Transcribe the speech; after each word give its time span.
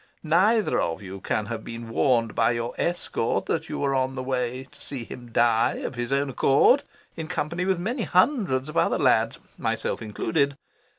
Neither 0.23 0.79
of 0.81 1.03
you 1.03 1.19
can 1.21 1.45
have 1.45 1.63
been 1.63 1.87
warned 1.89 2.33
by 2.33 2.53
your 2.53 2.73
escort 2.79 3.45
that 3.45 3.69
you 3.69 3.77
were 3.77 3.93
on 3.93 4.15
the 4.15 4.23
way 4.23 4.63
to 4.71 4.81
see 4.81 5.03
him 5.03 5.29
die, 5.31 5.73
of 5.75 5.93
his 5.93 6.11
own 6.11 6.31
accord, 6.31 6.81
in 7.15 7.27
company 7.27 7.65
with 7.65 7.77
many 7.77 8.01
hundreds 8.01 8.67
of 8.67 8.77
other 8.77 8.97
lads, 8.97 9.37
myself 9.59 10.01
included. 10.01 10.57